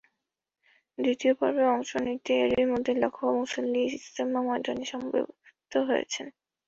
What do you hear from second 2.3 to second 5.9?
এরই মধ্যে লাখো মুসল্লি ইজতেমা ময়দানে সমবেত